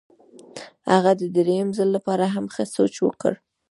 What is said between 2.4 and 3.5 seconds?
ښه سوچ وکړ.